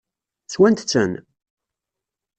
Swant-ten? 0.53 1.11